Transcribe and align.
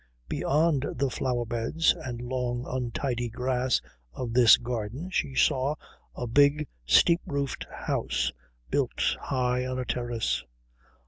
Beyond 0.27 0.87
the 0.95 1.11
flower 1.11 1.45
beds 1.45 1.93
and 1.93 2.23
long 2.23 2.65
untidy 2.67 3.29
grass 3.29 3.81
of 4.13 4.33
this 4.33 4.57
garden 4.57 5.11
she 5.11 5.35
saw 5.35 5.75
a 6.15 6.25
big 6.25 6.65
steep 6.87 7.21
roofed 7.27 7.67
house 7.69 8.31
built 8.71 9.15
high 9.19 9.63
on 9.63 9.77
a 9.77 9.85
terrace. 9.85 10.43